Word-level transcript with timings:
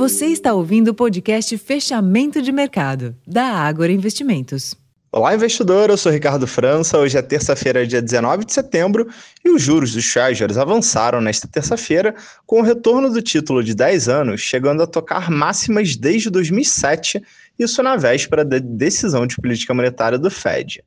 Você 0.00 0.28
está 0.28 0.54
ouvindo 0.54 0.88
o 0.88 0.94
podcast 0.94 1.58
Fechamento 1.58 2.40
de 2.40 2.50
Mercado, 2.50 3.14
da 3.26 3.44
Ágora 3.44 3.92
Investimentos. 3.92 4.74
Olá, 5.12 5.34
investidor. 5.34 5.90
Eu 5.90 5.96
sou 5.98 6.10
Ricardo 6.10 6.46
França. 6.46 6.96
Hoje 6.96 7.18
é 7.18 7.20
terça-feira, 7.20 7.86
dia 7.86 8.00
19 8.00 8.46
de 8.46 8.54
setembro, 8.54 9.10
e 9.44 9.50
os 9.50 9.60
juros 9.60 9.92
dos 9.92 10.10
Treasuries 10.10 10.56
avançaram 10.56 11.20
nesta 11.20 11.46
terça-feira, 11.46 12.14
com 12.46 12.60
o 12.60 12.62
retorno 12.62 13.10
do 13.10 13.20
título 13.20 13.62
de 13.62 13.74
10 13.74 14.08
anos 14.08 14.40
chegando 14.40 14.82
a 14.82 14.86
tocar 14.86 15.30
máximas 15.30 15.94
desde 15.94 16.30
2007, 16.30 17.22
isso 17.58 17.82
na 17.82 17.94
véspera 17.94 18.42
da 18.42 18.58
decisão 18.58 19.26
de 19.26 19.36
política 19.36 19.74
monetária 19.74 20.18
do 20.18 20.30
Fed. 20.30 20.82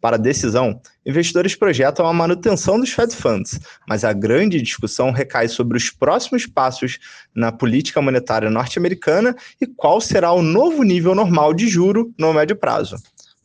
Para 0.00 0.16
a 0.16 0.18
decisão, 0.18 0.80
investidores 1.04 1.54
projetam 1.54 2.06
a 2.06 2.12
manutenção 2.12 2.78
dos 2.78 2.90
Fed 2.90 3.14
Funds, 3.14 3.58
mas 3.88 4.04
a 4.04 4.12
grande 4.12 4.60
discussão 4.60 5.10
recai 5.10 5.48
sobre 5.48 5.76
os 5.76 5.90
próximos 5.90 6.46
passos 6.46 6.98
na 7.34 7.50
política 7.50 8.00
monetária 8.00 8.50
norte-americana 8.50 9.34
e 9.60 9.66
qual 9.66 10.00
será 10.00 10.32
o 10.32 10.42
novo 10.42 10.82
nível 10.82 11.14
normal 11.14 11.54
de 11.54 11.68
juro 11.68 12.12
no 12.18 12.32
médio 12.32 12.56
prazo. 12.56 12.96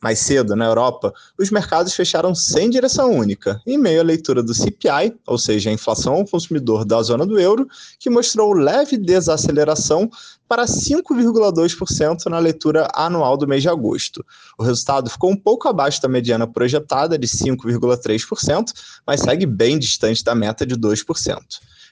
Mais 0.02 0.20
cedo, 0.20 0.55
na 0.55 0.66
Europa, 0.66 1.14
os 1.38 1.52
mercados 1.52 1.94
fecharam 1.94 2.34
sem 2.34 2.72
direção 2.72 3.12
única, 3.12 3.62
em 3.68 3.78
meio 3.78 4.02
à 4.02 4.04
leitura 4.04 4.41
do 4.41 4.54
CPI, 4.54 5.14
ou 5.27 5.38
seja, 5.38 5.70
a 5.70 5.74
inflação 5.74 6.16
ao 6.16 6.26
consumidor 6.26 6.84
da 6.84 7.02
zona 7.04 7.26
do 7.26 7.40
euro, 7.40 7.68
que 8.00 8.10
mostrou 8.10 8.54
leve 8.54 8.98
desaceleração 8.98 10.10
para 10.48 10.66
5,2% 10.66 12.26
na 12.26 12.40
leitura 12.40 12.88
anual 12.96 13.38
do 13.38 13.48
mês 13.48 13.62
de 13.62 13.70
agosto. 13.70 14.26
O 14.58 14.64
resultado 14.64 15.10
ficou 15.10 15.30
um 15.30 15.38
pouco 15.38 15.68
abaixo 15.68 16.02
da 16.02 16.10
mediana 16.10 16.48
projetada 16.48 17.18
de 17.18 17.27
5,3%, 17.27 18.74
mas 19.05 19.22
segue 19.22 19.46
bem 19.46 19.77
distante 19.77 20.24
da 20.24 20.34
meta 20.34 20.66
de 20.66 20.76
2%. 20.76 21.38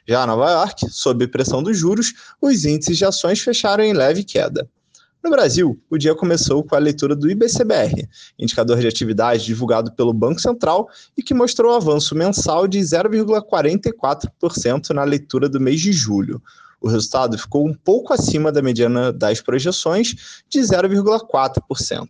Já 0.08 0.26
Nova 0.26 0.50
York, 0.50 0.88
sob 0.90 1.28
pressão 1.28 1.62
dos 1.62 1.78
juros, 1.78 2.14
os 2.42 2.66
índices 2.66 2.98
de 2.98 3.06
ações 3.06 3.40
fecharam 3.40 3.84
em 3.84 3.94
leve 3.94 4.24
queda. 4.24 4.68
No 5.22 5.30
Brasil, 5.30 5.78
o 5.90 5.98
dia 5.98 6.16
começou 6.16 6.64
com 6.64 6.76
a 6.76 6.80
leitura 6.80 7.14
do 7.14 7.30
IBCBR, 7.30 8.08
indicador 8.40 8.80
de 8.80 8.88
atividade 8.88 9.44
divulgado 9.44 9.92
pelo 9.92 10.14
Banco 10.14 10.40
Central 10.40 10.88
e 11.18 11.22
que 11.22 11.34
mostrou 11.34 11.76
avanço 11.76 12.16
mensal 12.16 12.66
de 12.68 12.80
0,44% 12.80 14.92
na 14.92 15.04
leitura 15.04 15.50
do 15.50 15.60
mês 15.60 15.82
de 15.82 15.92
julho. 15.92 16.42
O 16.80 16.88
resultado 16.88 17.38
ficou 17.38 17.68
um 17.68 17.74
pouco 17.74 18.14
acima 18.14 18.50
da 18.50 18.62
mediana 18.62 19.12
das 19.12 19.42
projeções, 19.42 20.42
de 20.48 20.60
0,4%. 20.60 22.08